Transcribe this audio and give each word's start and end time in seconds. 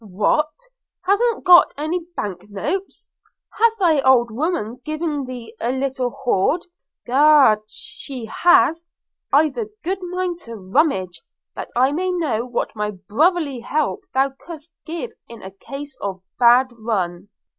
'What! 0.03 0.55
hast 1.05 1.23
got 1.43 1.75
any 1.77 2.03
bank 2.17 2.49
notes? 2.49 3.07
has 3.59 3.75
thy 3.77 3.99
old 4.01 4.31
woman 4.31 4.81
given 4.83 5.25
thee 5.27 5.53
a 5.61 5.71
little 5.71 6.09
hoard? 6.09 6.65
Egad 7.05 7.59
she 7.67 8.25
has!– 8.25 8.87
I've 9.31 9.55
a 9.59 9.67
good 9.83 9.99
mind 10.01 10.39
to 10.45 10.55
rummage, 10.55 11.21
that 11.53 11.69
I 11.75 11.91
may 11.91 12.09
know 12.11 12.47
what 12.47 12.73
brotherly 13.07 13.59
help 13.59 13.99
thou 14.11 14.31
couldst 14.43 14.73
give 14.87 15.11
in 15.27 15.41
case 15.59 15.95
of 16.01 16.15
a 16.15 16.21
bad 16.39 16.71
run.' 16.79 17.29